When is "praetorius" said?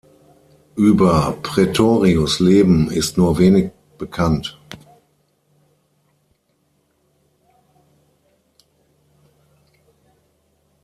1.43-2.39